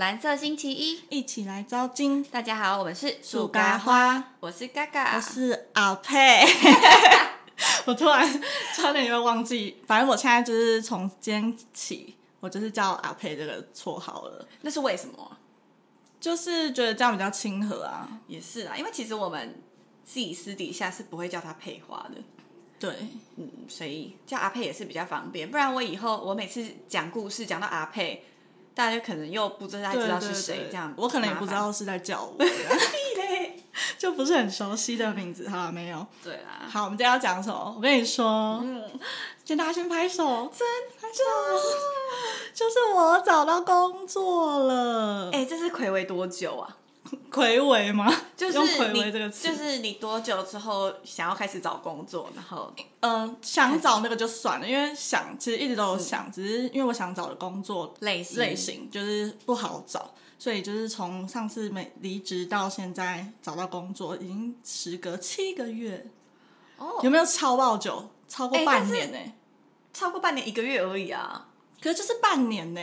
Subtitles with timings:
[0.00, 2.24] 蓝色星期一，一起来招金。
[2.24, 6.40] 大家好，我们是树咖花，我是嘎嘎，我是阿佩。
[7.84, 8.42] 我突然
[8.74, 14.48] 差点又忘记，反正我现在就是从今天起，我就是叫阿佩这个绰号了。
[14.62, 15.36] 那是为什么？
[16.18, 18.08] 就是觉得这样比较亲和啊。
[18.26, 19.60] 也是啊，因为其实我们
[20.06, 22.22] 自己私底下是不会叫他佩花的。
[22.78, 22.90] 对，
[23.36, 25.50] 嗯，所以叫阿佩也是比较方便。
[25.50, 28.24] 不然我以后我每次讲故事讲到阿佩，
[28.80, 32.34] 大家可能又不知道知道是谁，这样我可能也不知道是在叫我。
[33.98, 36.06] 就不是很熟悉的名字哈，没有。
[36.24, 37.74] 对啦，好，我们今天要讲什么？
[37.76, 38.82] 我跟你说，嗯，
[39.44, 40.66] 请大家先拍手，真
[40.98, 41.22] 拍手，
[42.54, 45.28] 就是我找到工作了。
[45.30, 46.78] 哎，这是暌违多久啊？
[47.30, 48.12] 魁违吗？
[48.36, 66.10] 就是用魁违这个词，就是你多久之后想要开始找工作，然后嗯，想找那个就算了，因为想其实一直都有想，只是因为我想找的工作类型类型就是不好找，所以就是从上次没离职到现在找到工作，已经时隔七个月。
[66.78, 68.10] 哦，有没有超爆久？
[68.28, 69.18] 超过半年呢？
[69.92, 71.48] 超过半年一个月而已啊，
[71.82, 72.80] 可是就是半年呢。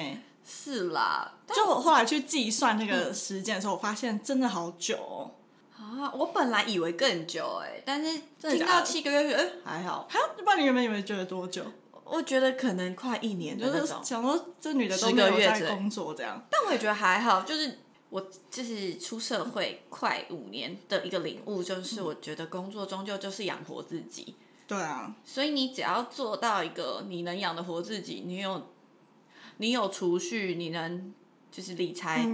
[0.49, 5.31] 是啦，就我后来去计算那个时间的时候，我发现真的好久哦。
[5.77, 10.07] 啊，我本来以为更久哎，但是听到七个月，哎，还好。
[10.09, 11.63] 哈，不然你原本以为觉得多久？
[12.05, 14.01] 我觉得可能快一年的那种。
[14.01, 17.41] 想说这女的都没有在工作这样，但我也觉得还好。
[17.41, 24.35] 就是我就是出社会快五年的一个领悟，就是我觉得工作终究就是养活自己。
[24.65, 28.69] 对啊，所以你只要做到一个你能养得活自己，你有。
[29.57, 31.13] 你有储蓄，你能
[31.51, 32.25] 就是理财，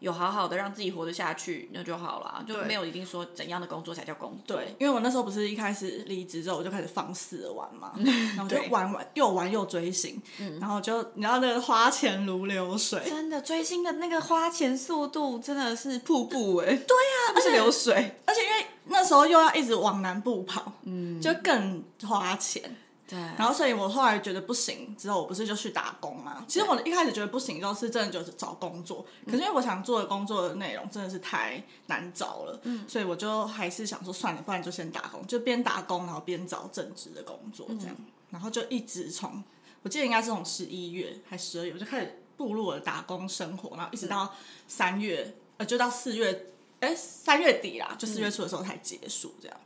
[0.00, 4.56] 有好好的让自己活得下去，那就好了，就没有一定说怎样的工作才叫工作。
[4.56, 7.94] 对，因为我那时候不是一开始离职之后我就开始放肆玩嘛，
[8.36, 10.20] 然后就玩玩又玩又追星，
[10.60, 17.94] 然后就你知道那个花钱如流水，真的追星的那个花钱速度真的是瀑布哎， 对呀，不是流水，
[18.26, 22.76] 而且因为那时候又要一直往南部跑，嗯，就更花钱。
[23.14, 26.44] 对，然后所以我后来觉得不行，之后我不是就去打工嘛。
[26.48, 29.06] 其实我一开始觉得不行，就是真的就是找工作。
[29.24, 37.94] 可是因为我想做的工作的内容真的是太难找了，嗯，所以我就还是想说算了，不然就先打工，就边打工然后边找正职的工作这样。
[38.30, 39.44] 然后就一直从
[39.82, 44.34] 我记得应该是从十一月还十二月我就开始步入了打工生活，然后一直到
[44.66, 46.46] 三月，呃，就到四月，
[46.80, 49.56] 哎，三月底啦，就四月初的时候才结束这样。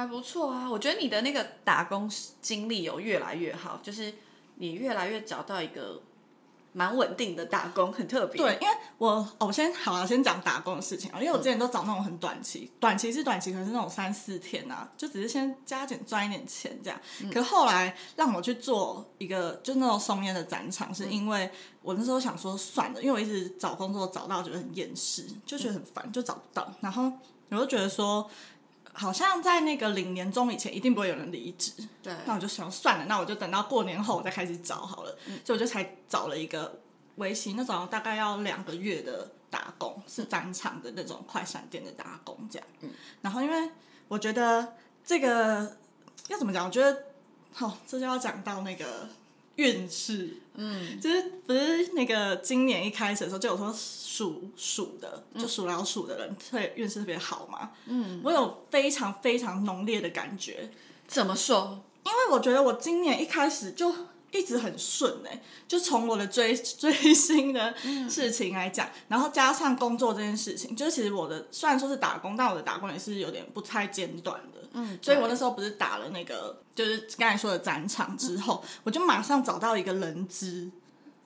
[0.00, 2.10] 还不错啊，我觉得你的那个打工
[2.42, 4.12] 经历有越来越好，就是
[4.56, 6.02] 你越来越找到一个
[6.74, 8.36] 蛮稳定的打工，很特别。
[8.36, 17.00] 对，因为我哦我先好了，先讲打工的事情啊，因为我之前都找那种很短期，短期是短期，可是那种三四天啊，就只是先加减赚一点钱这样。
[17.32, 26.70] 可后来让我去做一个就那种松烟的展场，是因为我那时候想说算了，因为我一直找工作找到觉得很厌世，就觉得很烦，就找不到。
[26.80, 27.10] 然后
[27.48, 28.30] 我就觉得说。
[28.96, 31.70] 好像在那个领年终以前，一定不会有人离职。
[32.02, 35.18] 对，那我就想算了，那我就等到过年后我再开始找好了。
[35.44, 36.80] 所以我就才找了一个
[37.16, 42.66] 微信，那种大概要两个月的打工，是展场的那种快闪店的打工这样。
[42.80, 42.90] 嗯，
[43.20, 43.70] 然后因为
[44.08, 44.74] 我觉得
[45.04, 45.76] 这个
[46.28, 46.64] 要怎么讲？
[46.64, 47.04] 我觉得
[47.52, 49.08] 好，这就要讲到那个。
[49.56, 60.70] 运势，嗯，就是不是那个今年一开始的时候就有说属鼠的，就属老鼠的人特运势特别好嘛，嗯，我有非常非常浓烈的感觉。
[61.06, 61.82] 怎么说？
[62.04, 63.92] 因为我觉得我今年一开始就
[64.32, 67.74] 一直很顺哎，就从我的追追星的
[68.08, 74.60] 事情来讲，然后加上工作这件事情，就其实我的虽然说是打工，但我的打工也是有点不太间断的。
[74.72, 80.70] 嗯，所以我那时候不是打了那个，就是刚才说的展场之后，我就马上找到一个人资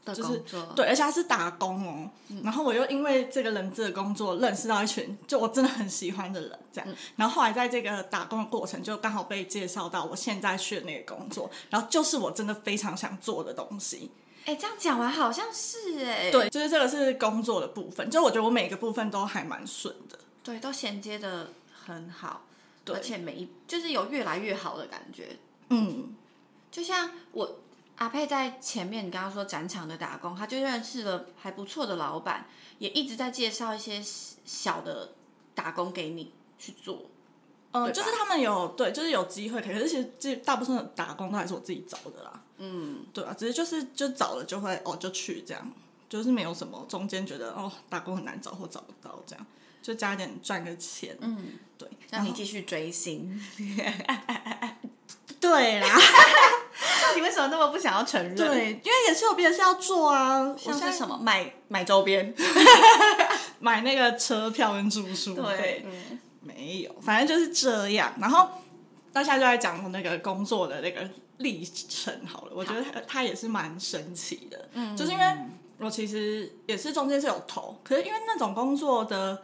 [0.05, 2.11] 的工作，对，而且他是打工哦。
[2.43, 6.94] 然后我又因为这个人质的工作认识到一群就我真的很喜欢的人，这样。
[7.17, 14.11] 然后后来在这个打工的过程，就刚好被介绍到我现在去的那个工作，然后就是我真的非常想做的东西。
[14.47, 21.50] 哎，这样讲完好像是哎，对，就是这个是工作的部分，就我觉得我每个部分都还蛮顺的，对，都衔接的
[21.85, 22.43] 很好。
[22.93, 25.37] 而且每一就是有越来越好的感觉，
[25.69, 26.12] 嗯，
[26.73, 27.61] 就像我
[28.00, 32.47] 阿佩在前面，你刚刚说展场的打工，他就认识了还不错的老板，
[32.79, 34.02] 也一直在介绍一些
[34.47, 35.12] 小的
[35.55, 37.02] 打工给你去做，
[37.73, 45.70] 嗯，就是他们有对，就是有机会可以，可是其实这大部分的打工都还是我自己找的啦，嗯，对啊，只是就是就找了就会哦就去这样，
[46.08, 49.46] 就是没有什么中间觉得哦打工很难找或找不到这样。
[49.82, 53.38] 就加点赚个钱，嗯，对，让你继续追星，
[55.41, 55.99] 对啦。
[57.14, 58.34] 你为什么那么不想要承认？
[58.34, 62.34] 对，因为也是有别的事要做啊，像是什么买买周边，
[63.60, 65.84] 买那个车票跟住宿费，
[66.40, 68.14] 没有，反正就是这样。
[68.20, 68.48] 然后
[69.12, 71.08] 大家就在讲那个工作的那个
[71.38, 75.24] 历程，好了，我觉得他也是蛮神奇的，嗯，就是因为
[75.78, 79.42] 我其实也是中间是有投，可是因为那种工作的。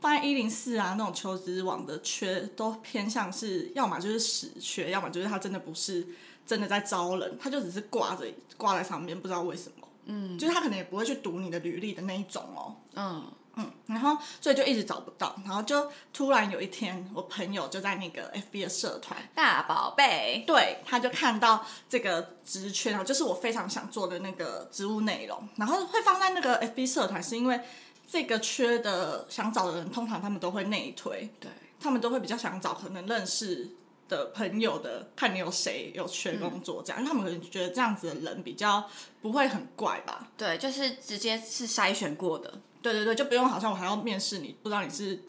[0.00, 6.06] 放在一零四啊，那种求职网的缺都偏向是，要么就是死缺，要么就是他真的不是
[6.48, 8.24] 真的在招人，他就只是挂着
[8.56, 9.86] 挂在上面，不知道为什么。
[10.06, 12.74] 嗯，就是他可能也不会去读你的履历的那一种哦。
[12.94, 13.24] 嗯
[13.56, 27.60] 嗯，然后所以就一直找不到，然后就突然有一天，我朋友就在那个 FB 的社团大宝贝，对，他就看到这个职缺，然后就是我非常想做的那个职务内容，然后会放在那个 FB 社团，是因为。
[28.10, 33.68] 这个缺的想找的人，通常他们都会内推，对他们都会比较想找可能认识
[34.08, 38.88] 的朋友的，看你有谁有缺工作这样，他们可能觉得这样子的人比较
[39.20, 40.28] 不会很怪吧？
[40.36, 45.22] 对，就是直接是筛选过的，对对对，就不用好像我还要面试你，不知道你是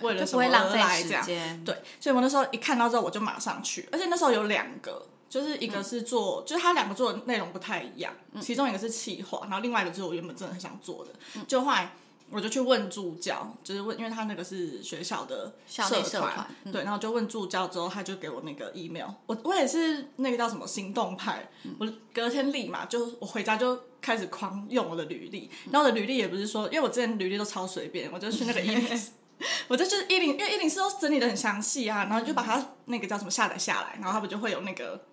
[0.00, 11.10] 为了什么而来这样，对，所以我那时候一看到之后我就马上去，而且那时候有两个，就是一个是做，就是他两个做的内容不太一样，其中一个是企划，然后另外一个就是我原本真的很想做的，
[11.46, 11.92] 就后来。
[12.32, 15.82] 我就去问助教，就是问，因为他那个是学校的社
[16.20, 19.08] 团，对，然后就问助教之后，他就给我那个 email。
[19.26, 25.50] 我我也是那个叫什么行动派，我隔天立马就我回家就开始狂用我的履历。
[25.72, 29.00] 然后我的履历也不是说，因为我之前履历都超随便，我就去那个一零，
[29.66, 35.04] 我就去一零，因为一零四都整理的很详细啊，然后就把它那个叫什么下载下来，然后它不就会有那个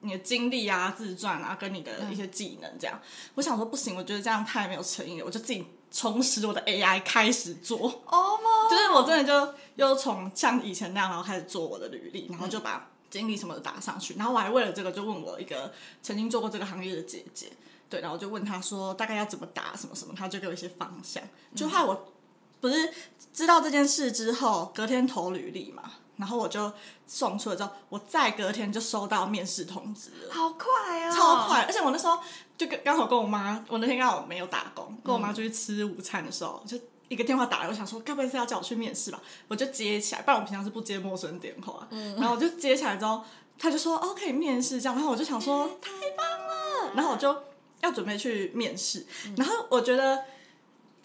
[0.00, 3.00] 你的经历啊、自传啊，跟你的一些技能这样。
[3.36, 5.64] 我想说不行，我觉得这样太没有诚意了，我就自己。
[5.90, 8.38] 重拾我的 AI 开始做，哦
[8.70, 15.72] 就是我真的就又从像以前那样，然后开始做我的履历，然后就把经历什么的打上去，然后我还为了这个就问我一个
[16.02, 17.52] 曾经做过这个行业的姐姐，
[17.88, 21.22] 对，然后就问她说大概要怎么打什么什么，她就给我一些方向。
[21.54, 22.12] 就害我
[22.60, 22.92] 不是
[23.32, 25.92] 知道这件事之后，隔天投履历嘛。
[26.16, 26.72] 然后我就
[27.06, 31.62] 送出了之后，我再隔天就收到面试通知了，好快啊，超快！
[31.62, 32.18] 而且我那时候
[32.56, 36.78] 就跟刚好跟我妈，我那天刚好没有打工，跟我妈出去吃午餐的时候，就
[37.08, 39.20] 一个电话打来，我想说该不会是要叫我去面试吧？
[39.48, 41.86] 我就接起来，不然我平常是不接陌生电话。
[41.90, 43.22] 嗯然后我就接起来之后，
[43.58, 47.36] 他就说哦可以面试这样，然后我就想说太棒了，然后我就
[47.82, 50.24] 要准备去面试，然后我觉得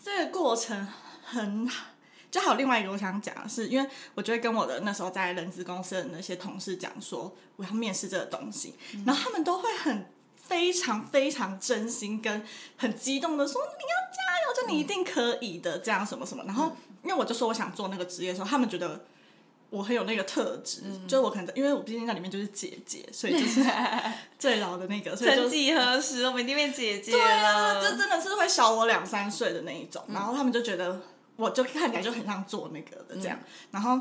[0.01, 0.87] 这个过程
[1.23, 1.69] 很。
[2.31, 8.73] 就还有另外一个我想讲的是，因为我就会跟我的那时候在人资公司的那些同事讲说，我要面试这个东西，
[9.05, 12.41] 然后他们都会很非常非常真心跟
[12.77, 14.17] 很激动的说，你要加
[14.47, 16.41] 油，就你一定可以的，这样什么什么。
[16.45, 16.71] 然后
[17.03, 19.03] 因为我就说我想做那个职业的时候，他们觉得
[19.69, 23.61] 我很有那个特质，就是我可能因为我毕竟在里面就是姐姐，所以就是
[24.39, 25.13] 最老的那个。
[25.13, 30.01] 曾几何时，我们一定变姐姐了，这真的是会小我两三岁的那一种。
[30.07, 31.01] 然后他们就觉得。
[31.41, 33.39] 我就看起来就很像做那个的这样，
[33.71, 33.99] 然后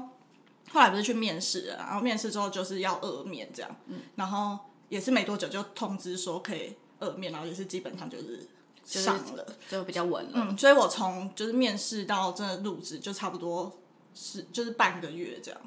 [0.72, 3.76] 后来不是去面试了，然后面试之后就是要二面这样，
[4.14, 4.58] 然后
[4.88, 8.46] 也是没多久就通知说可以二面，然后也是基本上就是
[8.84, 10.30] 上了，就比较稳了。
[10.34, 13.80] 嗯，所以我从就是面试到真的入职就差不多
[14.14, 15.60] 是就是半个月这样，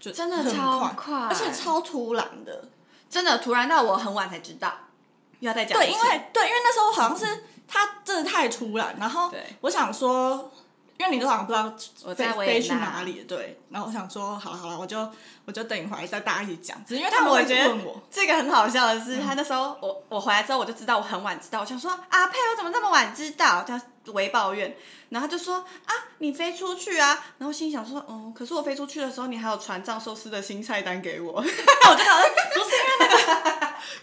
[0.00, 2.68] 就真的超快，而且超突然的，
[3.10, 4.72] 真的突然到我很晚才知道，
[5.40, 5.78] 又要再讲。
[5.78, 9.30] 对，因为对，因为那时候好像是他真的太突然，然后
[9.60, 10.50] 我想说。
[10.98, 11.72] 因为你都好像不知道
[12.04, 13.58] 我飞飞去哪里，对。
[13.70, 14.98] 然后我想说，好了好了，我就
[15.44, 16.76] 我就等一会儿再大家一起讲。
[16.86, 21.60] 只是因为他们会问我，这个很好笑的是，他那时候我我回来之后，我就知道我很晚知道。
[21.60, 23.64] 我想说啊，佩我怎么这么晚知道？
[23.66, 24.76] 他微抱怨，
[25.10, 25.56] 然后就说
[25.86, 27.24] 啊，你飞出去啊。
[27.38, 31.32] 然后心想说，哦，可是我飞出去的时候，你还有传藏寿司的新菜单给我。
[31.34, 33.16] 我就想说，不是因为那个，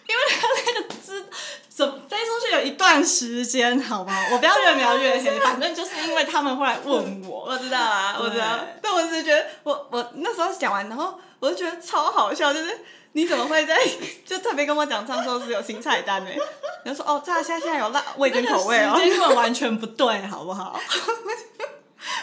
[0.07, 0.88] 因为他那个
[3.03, 4.13] 时间，好吗？
[4.31, 8.59] 我不要越描越黑， 反正就是因为他们会来问我，我知道啊， 我知道。
[8.81, 12.77] 但我只是觉得，我我那时候讲完，然后我就觉得超好笑，就是
[13.13, 13.77] 你怎么会在
[14.25, 16.31] 就特别跟我讲唱寿司有新菜单呢？
[16.83, 20.79] 然后说哦，这现在有辣味跟口味哦，根本完全不对，好不好？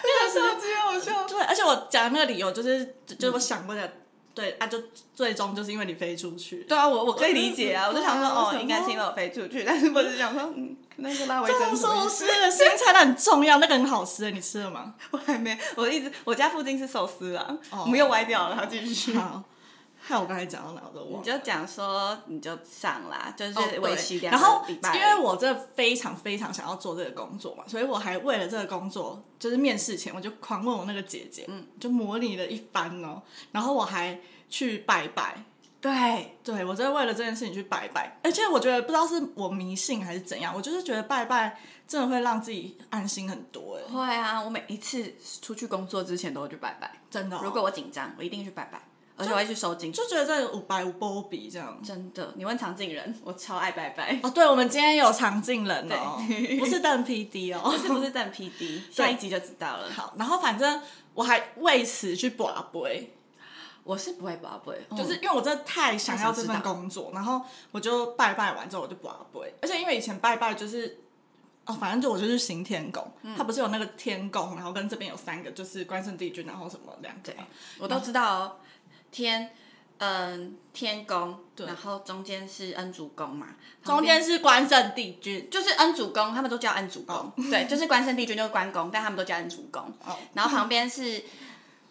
[0.02, 1.26] 那个超级好笑。
[1.28, 3.92] 对，而且我讲那个理由就是，就是我想过的。
[4.36, 4.78] 对啊，就
[5.14, 6.58] 最终就是因为你飞出去。
[6.64, 14.94] 对啊，我我可以理解啊，我就想说，哦，应该是因为我飞出去，但是我就想说，嗯，那个拉维珍寿司新菜那很重要，那个很好吃，你吃了吗？
[15.10, 19.14] 我还没，我一直我家附近是寿司啊，我们又歪掉了，继续。
[19.16, 19.42] 好，
[20.06, 21.20] 看我刚才讲到哪都忘。
[21.20, 24.94] 你就讲说你就上啦，就是为期两个礼拜。
[24.96, 33.20] 因为我这非常非常想要做这个工作嘛，所以我还为了这个工作，就是面试前我就狂问我那个姐姐，嗯，就模拟了一番哦，
[33.50, 34.18] 然后我还。
[34.48, 35.42] 去拜拜，
[35.80, 41.58] 对，对我真的为了这件事情去拜拜，而且我觉得不知道是我迷信还是怎样，我就是觉得拜拜
[41.88, 43.76] 真的会让自己安心很多。
[43.76, 47.36] 哎，会啊，我每一次出去工作之前都会去拜拜，真的。
[47.42, 48.80] 如果我紧张，我一定去拜拜，
[49.16, 51.80] 而且我会去收金，就觉得这五百五波比这样。
[51.82, 54.20] 真的，你问常静人，我超爱拜拜。
[54.22, 56.22] 哦，对，我们今天有常静人哦，
[56.58, 59.90] 不是邓 PD 哦，不是不是邓 PD，下一集就知道了。
[59.90, 60.80] 好，然后反正
[61.14, 63.12] 我还为此去拔杯。
[63.84, 70.98] 我是不会拔杯，就是因为我真的太想要这份工作，然后我就拜拜完之后我就拔杯，而且因为以前拜拜就是
[71.66, 77.32] 哦，反正就我就是行天宫，他不是有那个天宫，然后跟这边有三个就是关圣帝君，然后什么两个，
[77.78, 78.56] 我都知道哦。
[79.16, 79.50] 天，
[79.96, 83.46] 嗯，天宫，然后中间是恩主公嘛，
[83.82, 89.90] 中间是关圣帝君，就是恩主公，他们都叫恩主公，对，就是关圣帝君就是关公，但他们都叫恩主公，
[90.34, 91.22] 然后旁边是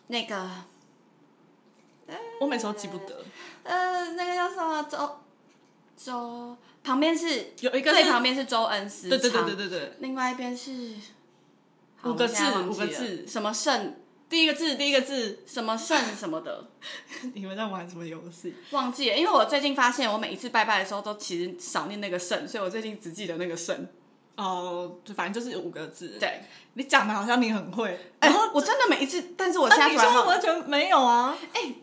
[0.07, 0.47] 那个。
[2.39, 3.25] 我每次都记不得。
[3.63, 5.17] 呃，那个叫什么周
[5.97, 6.55] 周？
[6.83, 9.93] 旁边是有一个最旁边是周恩师，对对对对对对。
[10.01, 10.93] 另外一边是
[12.03, 13.95] 五个字，五个字，什么圣？
[14.29, 16.67] 第一个字，第一个字，什么圣什么的。
[17.33, 18.53] 你们在玩什么游戏？
[18.71, 23.87] 忘记了，因为我最近发现，我每一次拜拜的时候都其实少念那个圣，所以我最近只记得那个圣。
[24.35, 26.17] 哦，就反正就是五个字。
[26.19, 26.41] 对，
[26.73, 27.99] 你讲的好像你很会。
[28.19, 31.37] 然后我真的每一次，但是我现在突然完全没有啊。
[31.53, 31.75] 哎。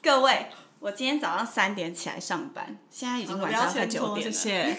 [0.00, 0.46] 各位，
[0.78, 4.76] 我今天早上三点起来上班，现在已经晚上快九点了。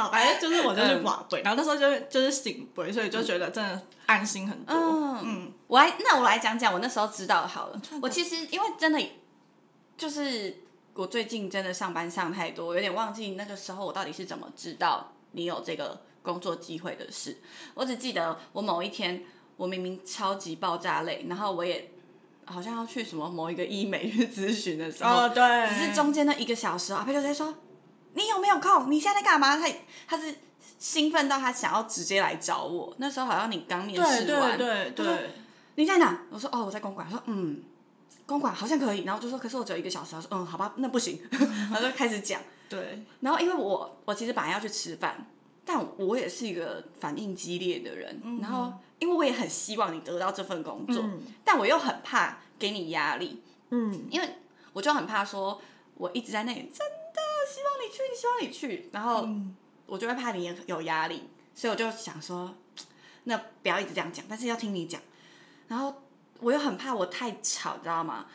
[0.00, 4.74] 好，反正就是我就是寡贵，然后那时候就就是醒杯，所以就觉得真的安心很多。
[5.22, 7.80] 嗯，我来，那我来讲讲我那时候知道的好了。
[8.00, 9.00] 我其实因为真的
[9.96, 10.62] 就是
[10.94, 17.38] 我最近真的上班上太多，有点忘记那个时候我到底是怎么知道你有这个工作机会的事。
[17.74, 19.22] 我只记得我某一天
[19.56, 21.92] 我明明超级爆炸累，然后我也。
[22.46, 27.54] 好像要去什么某一个医美去咨询的时候，哦对，只是中间那一个小时，阿佩就在说
[28.14, 28.90] ：“你有没有空？
[28.90, 29.68] 你现在在干嘛？”他
[30.06, 30.34] 他是
[30.78, 32.94] 兴奋到他想要直接来找我。
[32.98, 34.02] 那时候好像你刚面试
[34.34, 35.30] 完，对对对，
[35.76, 36.22] 你在哪？
[36.30, 37.62] 我说：“哦，我在公馆。”他说：“嗯，
[38.26, 42.40] 公馆好像可以。”然后就说：“可是我只有一个小时。”他说：“嗯，好吧，那不行。”然后就开始讲。
[42.68, 45.26] 对，然后因为我我其实本来要去吃饭，
[45.64, 48.72] 但我也是一个反应激烈的人，然后。
[49.00, 51.02] 因为我也很希望你得到这份工作，
[51.42, 54.28] 但我又很怕给你压力，嗯，因为
[54.74, 55.58] 我就很怕说，
[55.94, 56.70] 我一直在那里，
[58.08, 59.28] 去，希望你去，然后
[59.86, 62.54] 我就会怕你有压力，所以我就想说，
[63.24, 65.00] 那不要一直这样讲，但是要听你讲，
[65.68, 66.02] 然后
[66.40, 68.26] 我又很怕我太吵，你知道吗？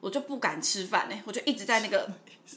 [0.00, 2.10] 我就不敢吃饭呢，我就一直在那个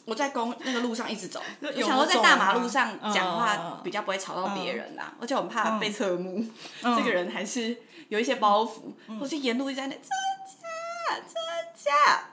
[0.04, 6.46] 我在公那个路上一直走， 我想说在大马路上讲话比较不会吵到别人啦，而且我很怕被侧目，
[6.82, 7.78] 这个人还是
[8.10, 11.34] 有一些包袱，我就沿路一直在那真假真
[11.74, 12.30] 假，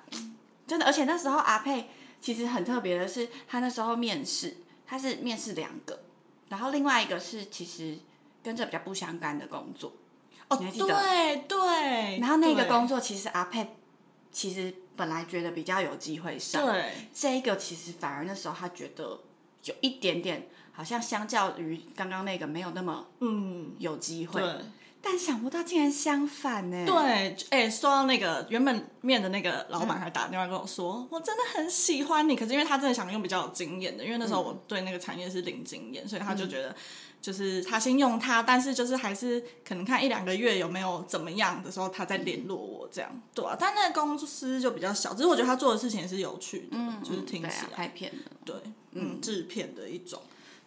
[0.66, 1.88] 真的，而且那时候阿佩
[2.24, 6.04] 其实很特别的是，他那时候面试，他是面试两个，
[6.48, 7.98] 然后另外一个是其实
[8.42, 9.92] 跟这比较不相干的工作，
[10.48, 13.76] 哦，对对，然后那个工作其实阿佩
[14.32, 14.74] 其实。
[14.96, 19.18] 本来觉得比较有机会上，对这个其实反而那时候他觉得
[19.64, 24.40] 有一点点，好像相较于刚刚那个没有那么嗯有机会，
[25.04, 26.84] 但想不到竟然相反呢。
[26.86, 36.74] 对，哎，说到那个原本面的那个老板还打电话跟我说，我真的很喜欢你，可是因为他真的想用比较有经验的，因为那时候我对那个产业是零经验，所以他就觉得。
[37.24, 43.56] 就是他先用他，但是就是还是可能看一两个月有没有怎么样的时候，他再联络我这样，对啊。
[43.58, 48.54] 但那个公司就比较小，只是我觉得他做的事情也是有趣的，就是听起来拍片的，对，
[48.92, 50.20] 嗯，制片的一种。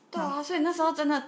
[0.10, 1.26] 对啊，所以那时候真的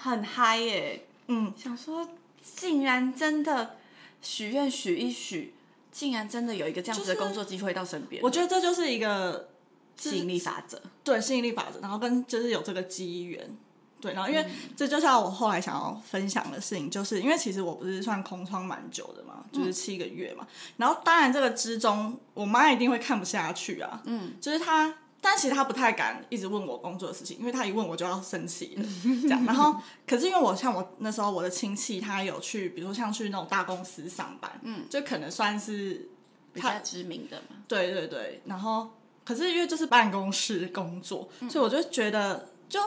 [0.00, 2.08] 很嗨耶，嗯，想说
[2.42, 3.76] 竟然真的
[4.22, 5.54] 许愿许一许，
[5.90, 8.22] 竟然真的有一个这样子的工作机会到身边。
[8.22, 9.50] 我觉得这就是一个
[9.96, 13.56] 吸引力法则，对，吸引力法则，然后跟就是有这个机缘。
[13.98, 20.46] 对，然后因为这就像我后来想要分享的事情，就是因为其实我不是算空窗蛮久的嘛，就是七个月嘛。
[20.76, 24.02] 然后当然这个之中，我妈一定会看不下去啊。
[24.04, 24.94] 嗯，就是她，
[25.28, 28.84] 但其实他不太敢一直问我工作的事情，因为他一问我就要生气了。
[29.22, 29.74] 这样，然后
[30.06, 36.08] 可是因为我像我那时候我的亲戚，他有去，比如说像去那种大公司上班，嗯，就可能算是
[36.52, 37.56] 比较知名的嘛。
[37.66, 38.90] 对对对，然后
[39.24, 42.80] 可是因为就是办公室工作，所以我就觉得就。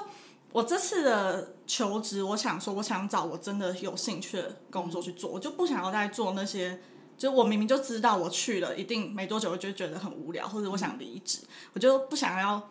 [0.51, 6.81] 我这次的求职，我想说，我想找我真的有兴趣的工作去做，我就不想要再做那些，
[7.20, 11.40] 就我明明就知道我去了一定没多久我就觉得很无聊，或者我想离职，
[11.74, 12.70] 我就不想要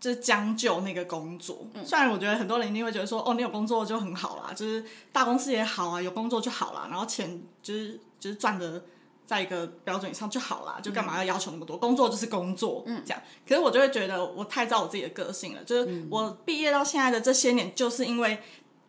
[0.00, 1.64] 就是将就那个工作。
[1.84, 8.82] 虽然我觉得很多人一定会觉得说，哦，你有工作就很好啦，就是大公司也好啊，有工作就好啦，然后钱就是就是赚的。
[9.24, 11.78] 在一个标准以上就好啦，就干嘛要要求那么多？
[11.78, 13.22] 工作就是工作，嗯，这样。
[13.48, 18.42] 可是我就会觉得我太知道我自己的个性了，就是我毕业到现在的这些年，就是因为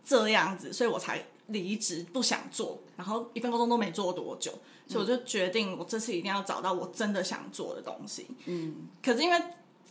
[0.03, 4.51] 这样子，所以我才离职，不想做，然后一份工作都没做多久，
[4.87, 8.27] 所以我就决定我这次一定要找到我真的想做的东西。
[8.45, 9.41] 嗯，可是因为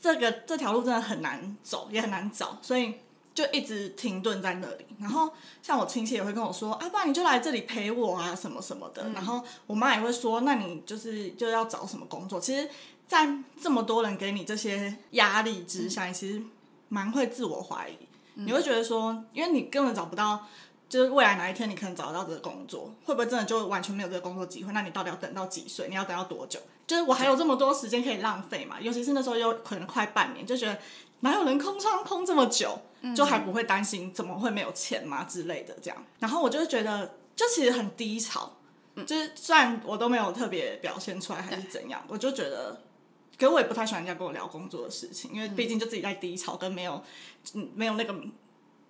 [0.00, 2.94] 这个这条路真的很难走，也很难找，所以。
[3.34, 5.32] 就一直停顿在那里，然后
[5.62, 12.68] 像我亲戚也会跟我说：“啊，不然你就来这里陪我啊，什么什么的。”然后我妈也会说：“那你就是就要找什么工作？”其实，
[13.08, 13.26] 在
[13.58, 16.42] 这么多人给你这些压力之下，你其实
[16.90, 17.96] 蛮会自我怀疑。
[18.34, 20.46] 你会觉得说，因为你根本找不到，
[20.92, 24.74] 就是未来哪一天你可能找得到这个工作，会不会真的就完全没有这个工作机会？
[24.74, 25.88] 那你到底要等到几岁？
[25.88, 26.60] 你要等到多久？
[26.86, 28.78] 就是我还有这么多时间可以浪费嘛？
[28.78, 30.78] 尤其是那时候又可能快半年，就觉得
[31.20, 32.78] 哪有人空窗空这么久？
[33.16, 38.52] 就还不会担心怎么会没有钱嘛之类的这样，然后我就觉得就其实很低潮，
[39.04, 42.80] 就是虽然我都没有特别表现出来还是怎样，我就觉得，
[43.36, 47.02] 可是我也不太喜欢人家跟我聊工作的事情，因为毕竟就自己在低潮跟没有
[47.54, 48.14] 嗯没有那个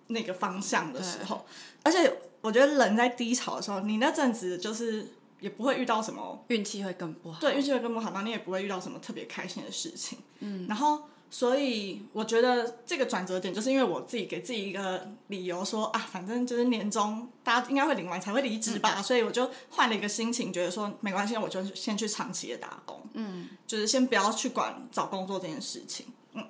[0.07, 1.45] 那个方向的时候，
[1.83, 5.07] 而且我觉得人在低潮的时候，你那阵子就是
[5.39, 11.03] 也不会遇到什么运气会更不好，对运气会更不好，然后你也不会遇到什么特别开心的事情，嗯，然后。
[11.33, 26.47] 所以我觉得这个转折点，就是因为我自己给自己一个理由，说啊，反正就是年终大家应该会领完才会离职吧，所以我就换了一个心情，觉得说没关系，我就先去长期的打工，嗯，就是先不要去管找工作这件事情，嗯，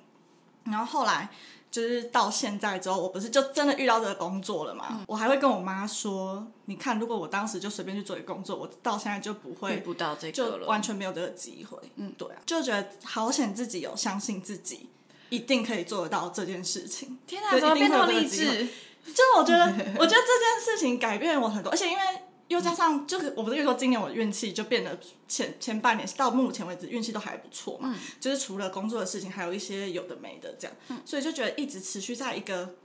[0.66, 1.30] 然后后来。
[1.74, 5.04] 就是到现在之后，我不是就真的遇到这个工作了嘛？
[5.08, 14.88] 我还会跟我妈说：“你看，如果我当时就随便去做一个工作，我到现在就不会不到这个，就完全没有这个机会。”嗯，对啊，就觉得好险自己有相信自己，
[15.30, 17.18] 一定可以做得到这件事情。
[17.26, 18.68] 天哪，怎么变那么励志？
[19.08, 19.66] 就我觉得，
[19.98, 22.04] 我觉得这件事情改变我很多，而且因为。
[22.50, 32.76] 又加上，就是我不是说今年我运气就变得前前半年到目前为止运气都还不错嘛，就是除了工作的事情，还有一些有的没的这样，所以就觉得一直持续在一个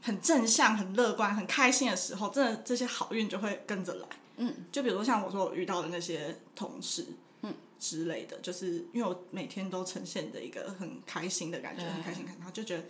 [0.00, 4.08] 很正向、很乐观、很开心的时候，真的这些好运就会跟着来。
[4.36, 7.06] 嗯，就比如说像我说我遇到的那些同事，
[7.42, 7.54] 嗯。
[7.80, 12.84] 之类的，就是因为我每天都呈现的一个很开心的感觉，很开心，然后就觉得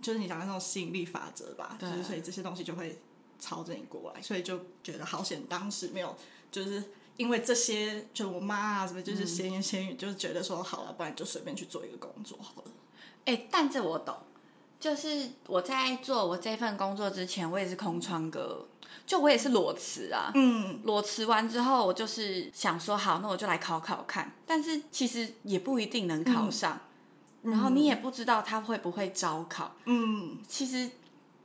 [0.00, 2.98] 就是你讲的那种吸引力法则吧，就是所以这些东西就会。
[3.42, 6.16] 朝着你过来，所以就觉得好险，当时没有，
[6.52, 6.80] 就是
[7.16, 12.70] 因为这些，就我妈啊什么，就是闲言闲语，就是觉得说好了，不然就随便去做一个工作好了。
[13.24, 14.16] 哎，但这我懂，
[14.78, 18.68] 就是我在做我这份工作之前，我也是空窗哥，
[19.04, 20.30] 就我也是裸辞啊。
[20.36, 26.80] 嗯，裸辞完之后，我就是想说，好，那我就来考考看，但是其实也不一定能考上，
[27.42, 29.74] 然后你也不知道他会不会招考。
[29.86, 30.88] 嗯，其实。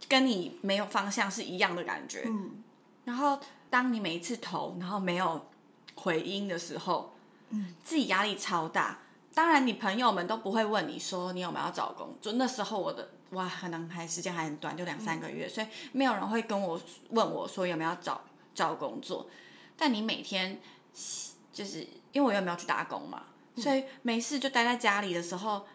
[0.08, 2.64] 跟你没有方向是一样的感觉，嗯，
[3.04, 3.40] 然后
[3.70, 5.50] 当你每一次投，然后没有
[5.96, 7.14] 回音的时候，
[7.50, 9.00] 嗯，自己压力超大。
[9.34, 12.34] 当然，你朋友们都不会问你说你有没有找工作。
[12.34, 18.22] 那时候我的哇，可能还时间还很短，就两三个月，所以没有人会跟我问我说有没有找
[18.56, 19.30] 找工作。
[19.76, 20.60] 但你每天
[21.52, 21.82] 就是
[22.14, 23.24] 因为我又没有去打工嘛，
[23.58, 25.66] 所以没事就待在家里的时候，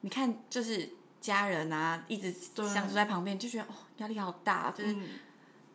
[0.00, 0.90] 你看就是。
[1.20, 4.96] 家人啊，一直相处在旁边，就觉得哦，压力好大，就是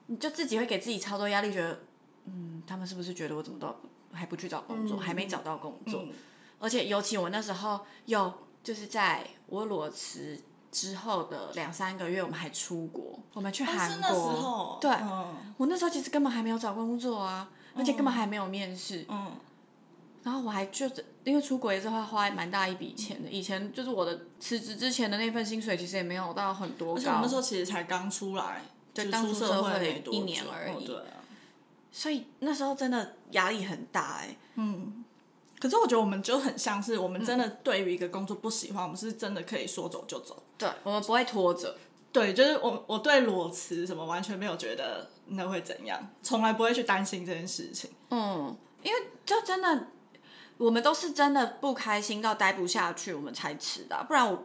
[0.08, 1.82] 你就自己会给自己超多压力，觉得
[2.26, 3.76] 嗯，他们是不是觉得我怎么都
[4.12, 6.06] 还不去找工作，还没找到工作？
[6.60, 10.40] 而且尤其我那时候有就是在我裸辞
[10.72, 14.78] 之后的两三个月，我们还出国，我们去韩国。
[14.80, 14.92] 对，
[15.58, 19.06] 我那时候其实根本还没有找工作啊，而且根本还没有面试。
[19.10, 19.32] 嗯。
[20.24, 23.30] 然后我还就是因为出国也是会花蛮大一笔钱的。
[23.30, 26.96] 以前就是我的辞职之前的那份薪水，其实也没有到很多。
[26.96, 30.86] 而且我那时候其实才刚出来，对，刚出社会一年而已。
[30.86, 31.22] 对啊。
[31.92, 34.36] 所以那时候真的压力很大哎。
[34.56, 35.04] 嗯。
[35.60, 40.42] 可是我觉得我们就很像是我们真的对于一个工作不喜欢，我们是真的可以说走就走。
[40.58, 41.78] 对，我们不会拖着。
[42.12, 47.92] 对，就是我我对裸辞什么完全没有觉得那会怎样，从来不会去担心这件事情。
[48.10, 49.88] 嗯，因为就真的。
[50.62, 54.06] 我们都是真的不开心到待不下去，我们才辞的。
[54.08, 54.44] 不然我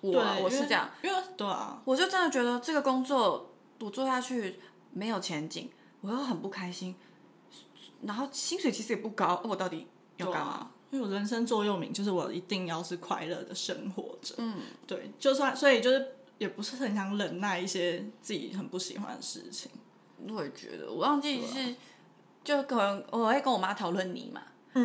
[0.00, 0.12] 我
[0.44, 4.60] 我是这样，因为对啊，我就真的觉得这个工作我做下去
[4.92, 5.68] 没有前景，
[6.02, 6.94] 我又很不开心。
[8.02, 10.70] 然后薪水其实也不高，我到底要干嘛？
[10.92, 14.36] 因为我人生座右铭就是我一定要是快乐的生活着。
[14.38, 19.68] 嗯，对，就算所以就是也不是很想忍耐一些自己很不喜欢的事情。
[20.28, 21.74] 我也觉得，我忘记是
[22.44, 24.40] 就可能我会跟我妈讨论你嘛。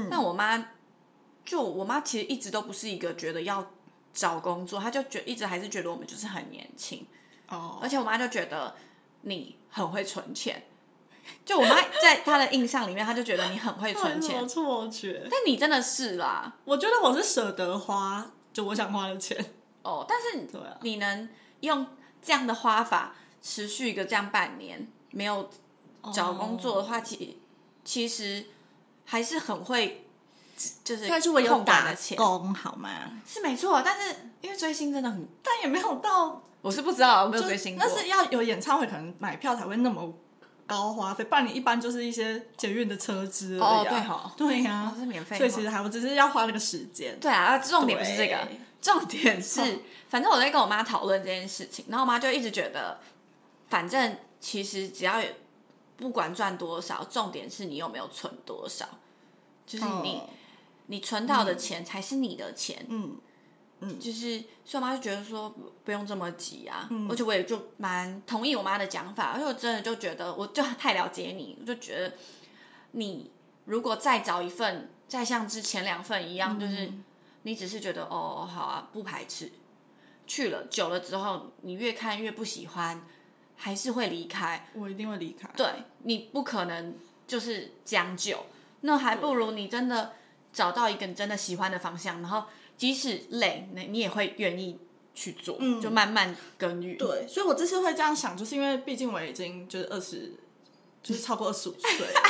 [0.10, 0.72] 那我妈，
[1.44, 3.72] 就我妈其实一直都不是一个觉得要
[4.14, 7.06] 找工作，她就觉一直还是觉得我们就是很年轻
[7.50, 8.76] 哦，而且我妈就觉得
[9.22, 10.64] 你很会存钱，
[11.46, 15.28] 就我妈在她的印象里面，她就觉得你很会存钱，错觉。
[15.30, 19.38] 但你真的是啦，我觉得我是舍得花，就我想花的钱。
[19.84, 21.28] 哦，但是对啊，你能
[21.62, 21.88] 用
[22.22, 25.50] 这样的花法持续一个这样半年没有
[26.14, 27.40] 找工作的话，其
[27.84, 28.46] 其实
[29.12, 30.06] 还是很会，
[30.86, 32.18] 就是但是我有控管打的钱。
[32.18, 32.90] 工好吗？
[33.28, 40.14] 是没错，但是因为追星真的很，但也没有到我是不知道，我没有追星过，但是要有演唱会，可能买票才会那么
[40.66, 43.90] 高花费，不然你一般就是一些捷运的车资而哦已啊。
[43.90, 47.20] 对吼对呀、哦是免费所以其实还我只是要花那个时间。
[47.20, 48.48] 对啊，重点不是这个，
[48.82, 49.66] 重点是哦，
[50.08, 52.98] 反正我在跟我妈讨论这件事情，然后我妈就一直觉得，
[53.68, 55.28] 反正其实只要有
[55.98, 58.88] 不管赚多少，重点是你有没有存多少，
[59.66, 60.30] 就是你、哦。
[60.88, 63.18] 你存到的钱才是你的钱，嗯。
[63.80, 67.10] 嗯，就是所以我妈就觉得说不不用这么急啊，嗯。
[67.10, 72.14] 而且我也就蛮同意我妈的讲法，而且我真的就觉得我就太了解你，我就觉得
[72.92, 73.32] 你
[73.66, 77.04] 如果再找一份，再像之前两份一样，就是嗯。
[77.44, 79.52] 你只是觉得哦好啊，不排斥，
[80.28, 83.02] 去了久了之后，你越看越不喜欢，
[83.56, 85.50] 还是会离开，我一定会离开。
[85.58, 85.68] 对
[86.04, 86.94] 你不可能
[87.26, 88.46] 就是将就，
[88.82, 90.14] 那还不如你真的
[90.52, 92.44] 找到一个你真的喜欢的方向，然后
[92.78, 94.80] 即使累，你你也会愿意
[95.14, 96.96] 去做，就慢慢耕耘。
[96.96, 100.34] 嗯对，所以我这次会这样想，就是因为毕竟我已经就是二十，
[101.02, 102.22] 就是超过二十五岁了。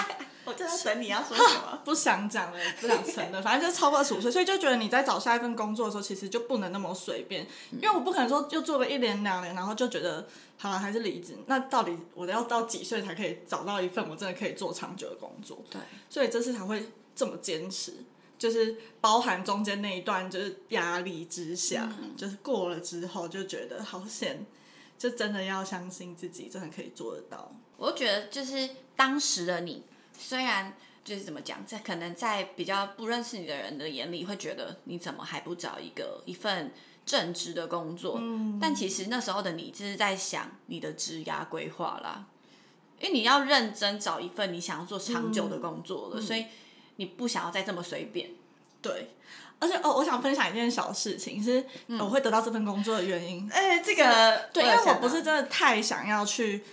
[0.46, 1.80] 我就在等你要说什么。
[1.86, 10.28] 不想讲了，不想承认，反正就是超过二十五岁，所以就觉得你在找下一份工作的时候，其实就不能那么随便，因为我不可能说就做个一年两年，然后就觉得
[10.58, 11.38] 好了还是离职。
[11.48, 15.64] 那到底我要到几岁才可以找到一份我真的可以做长久的工作？
[15.70, 17.94] 对，所以这次才会这么坚持，
[18.38, 24.46] 就是包含中间那一段就是压力之下，就是过了之后就觉得好险，
[24.98, 27.52] 就真的要相信自己，真的可以做得到。
[27.78, 29.84] 我觉得就是当时的你，
[30.22, 36.72] 虽然就是怎么讲，在可能在比较不认识你的人的眼里，会觉得你怎么还不找一个一份
[37.06, 38.18] 正职的工作？
[38.20, 42.26] 嗯，但其实那时候的你，就是在想你的职涯规划啦，
[43.00, 46.46] 因为你要认真找一份你想要做长久的工作了，所以
[46.98, 48.30] 你不想要再这么随便。
[48.82, 49.10] 对，
[49.60, 51.66] 而且哦，我想分享一件小事情，是
[52.00, 53.50] 我会得到这份工作的原因。
[53.52, 56.64] 哎、这个对，因为我不是真的太想要去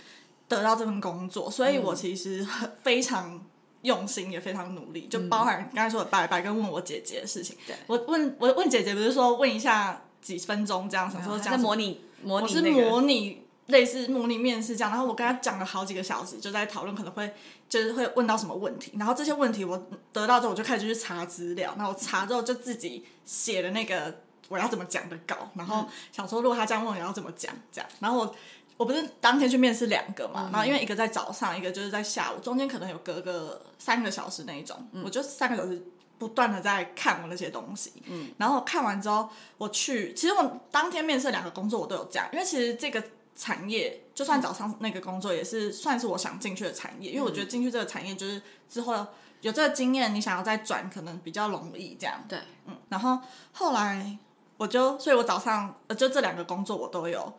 [0.48, 3.38] 得到这份工作，所以我其实很非常
[3.82, 7.56] 用心，也非常努力，就包含刚才说的拜拜跟问我姐姐的事情。
[7.66, 7.76] 对。
[7.86, 17.30] 我问我问姐姐，不是说问一下几分钟这样，想说还这样在模拟模我是拟模拟类似模拟面试这样，然后我跟她讲了好几个小时，就在讨论可能会
[17.68, 28.34] 就是会问到什么问题，然后这些问题我得到之后，我就开始去查资料，然后我查之后就自己写的那个我要怎么讲的稿，然后想说如果他这样问我要怎么讲这样，然后我。
[28.78, 35.82] 我不是当天去面试两个嘛，然后因为一个在早上，一个就是在下午，中间可能有隔个三个小时那一种，我就三个小时
[36.16, 43.02] 不断的在看我那些东西，嗯，然后看完之后，我去，其实我当天面试两个工作我都有讲，因为其实这个
[43.34, 49.06] 产业，就算早上那个工作也是算是我想进去的产业，因为我觉得进去这个产业就是之后
[49.40, 53.18] 有这个经验，你想要再转可能比较容易这样，对，嗯，然后
[53.52, 54.16] 后来
[54.56, 57.32] 我就，所以我早上呃就这两个工作我都有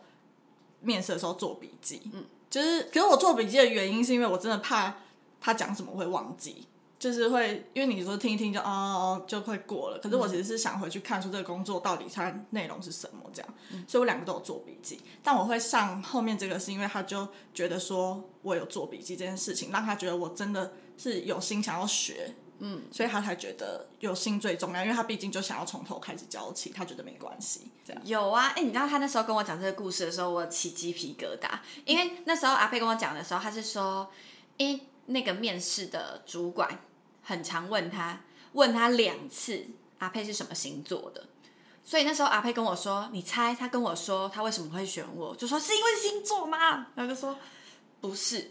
[0.82, 4.96] 面试的时候做笔记，嗯，就是，可是我做笔记的原因是因为我真的怕
[5.40, 6.66] 他讲什么会忘记，
[6.98, 13.54] 就是会因为你说听一听就哦哦就会过了，可是我其实是想回去看出这个工作到底它内容是什么这样，
[13.86, 28.02] 所以我两个都有做笔记，但我会上后面这个是因为他就觉得说我有做笔记这件事情，让他觉得我真的是有心想要学，嗯，所以他才觉得有心最重要，因为他毕竟就想要从头开始教起，他觉得没关系，这样。
[28.04, 34.10] 有啊，哎、你知道他那时候跟我讲这个故事的时候，我起鸡皮疙瘩，因为那时候阿佩跟我讲的时候，他是说，
[34.56, 36.78] 因为那个面试的主管
[37.22, 38.20] 很常问他，
[38.52, 39.66] 问他两次
[39.98, 41.26] 阿佩是什么星座的，
[41.82, 46.88] 所以那时候阿佩跟我说，你猜他跟我说他为什么会选我，就说是因为星座吗？
[46.94, 47.36] 然后就说
[48.00, 48.50] 不是，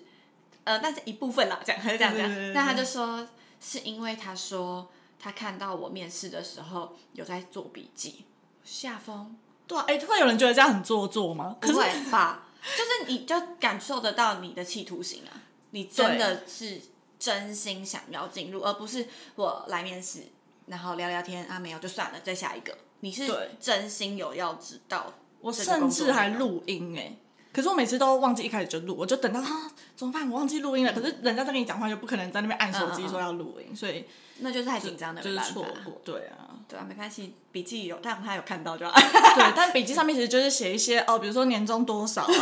[0.63, 3.27] 呃，但是一部分啦，这样他就这样讲那他就说
[3.59, 8.25] 是因为他说他看到我面试的时候有在做笔记，
[8.63, 9.37] 下风。
[9.67, 11.57] 对啊，哎、会有人觉得这样很做作吗？
[11.61, 12.47] 不会吧？
[12.61, 15.31] 就是你就感受得到你的企图心啊，
[15.71, 16.81] 你真的是
[17.17, 20.23] 真心想要进入，而不是我来面试，
[20.65, 22.77] 然后聊聊天啊，没有就算了，再下一个。
[23.01, 27.15] 你是真心有要知道，我甚至还录音哎、
[27.51, 29.47] 可是我每次都忘记一开始就录，我就等到啊
[29.95, 30.29] 怎么办？
[30.29, 30.93] 我忘记录音了。
[30.93, 34.05] 可是人家在跟你讲话，就不可能在那边按手机说要录音，所以
[34.39, 35.99] 那就是太紧张的，就是错过。
[36.05, 38.93] 对啊，对啊，没关系，笔记有，但他有看到就好。
[38.93, 42.27] 对，但笔记上面其实就是写一些哦，比如说年终多少啊，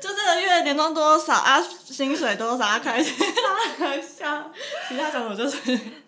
[0.00, 3.24] 就这个月年终多少啊，薪水多少啊，开心超
[3.84, 4.52] 好笑。
[4.88, 5.58] 其他种我就是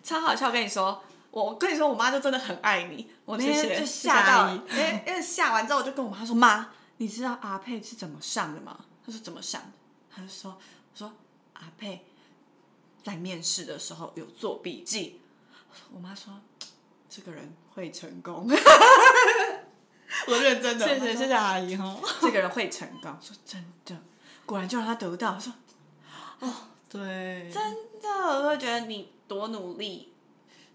[0.01, 1.03] 超好笑，我跟你说。
[1.31, 3.09] 我跟你说，我妈就真的很爱你。
[3.25, 9.61] 我那天就吓到，因为因为吓完之后，我就跟我妈说：“妈，你知道阿佩是怎么上的吗？”她说：“怎么上？”
[10.09, 10.57] 她就说
[10.91, 11.13] ：“我说
[11.53, 12.03] 阿佩
[13.03, 15.21] 在面试的时候有做笔记。”
[15.93, 16.33] 我妈说
[17.07, 18.49] ：“这个人会成功。
[20.27, 21.95] ”我认真的，谢谢谢谢阿姨哈。
[22.19, 23.95] 这个人会成功，说真的，
[24.47, 25.39] 果然就让他得到。
[25.39, 25.53] 说
[26.39, 26.51] 哦，
[26.89, 30.11] 对，真的，我会觉得你多努力。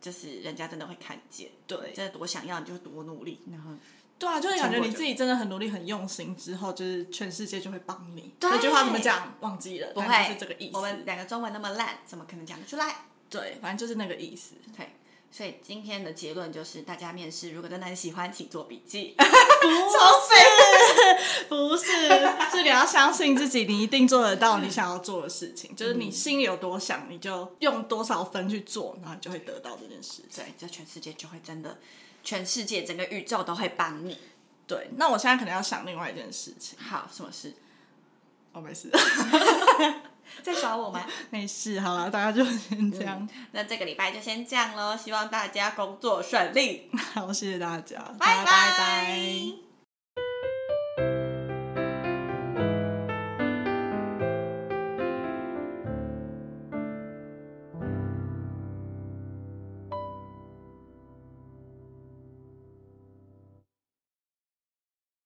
[0.04, 3.70] 就是人家真的会看见，对，真的多想要你就多努力，然后
[4.18, 8.34] 对啊，就是感觉你自己真的很努力、很用心之后，就是全世界就会帮你。
[8.38, 9.34] 这句话怎么讲？
[9.40, 10.76] 忘记了，不会是这个意思。
[10.76, 13.06] 我们两个中文那么烂，怎么可能讲得出来？
[13.30, 14.56] 对，反正就是那个意思。
[14.76, 14.90] 对。
[15.32, 19.16] 所以今天的结论就是，大家面试如果真的很喜欢，请做笔记。
[19.16, 19.30] 不是，
[21.48, 21.86] 不是，
[22.50, 25.74] 是你要相信自己，你一定做得到你想要做的事情。
[25.74, 30.22] 就是你心里有多想，你就用多少分去做，然后就会得到这件事。
[30.34, 31.78] 对，这全世界就会真的，
[32.22, 34.18] 全世界整个宇宙都会帮你。
[34.66, 36.78] 对，那我现在可能要想另外一件事情。
[36.78, 37.54] 好，什么事？
[38.52, 38.90] 哦没事。
[40.42, 41.04] 在耍我吗？
[41.28, 43.28] 没事，好了，大家就先这样。
[43.52, 46.90] 那这个礼拜就先这样喽，希望大家工作顺利。
[47.12, 49.73] 好，谢谢大家，拜拜拜。